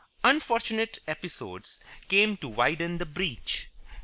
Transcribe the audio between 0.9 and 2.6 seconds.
episodes came to